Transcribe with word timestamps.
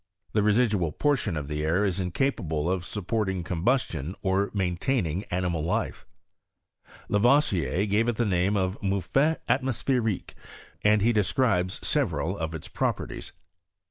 The 0.33 0.41
residual 0.41 0.91
portion 0.91 1.37
of 1.37 1.47
the 1.47 1.61
air 1.63 1.85
is 1.85 1.99
incapable 1.99 2.67
of 2.71 2.83
sup 2.83 3.05
porting 3.05 3.43
combustion 3.43 4.15
or 4.23 4.49
maintaining 4.51 5.25
animal 5.25 5.63
life. 5.63 6.07
Ia" 7.13 7.21
T 7.41 7.85
gave 7.85 8.09
it 8.09 8.15
the 8.15 8.25
name 8.25 8.57
of 8.57 8.81
mouffette 8.81 9.45
almospheriquMy 9.47 10.33
and 10.83 11.03
he 11.03 11.13
describes 11.13 11.87
several 11.87 12.35
of 12.35 12.55
its 12.55 12.67
properties. 12.67 13.31